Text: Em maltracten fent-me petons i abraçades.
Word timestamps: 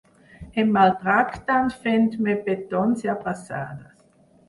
Em 0.63 0.71
maltracten 0.77 1.71
fent-me 1.83 2.37
petons 2.51 3.09
i 3.09 3.15
abraçades. 3.19 3.99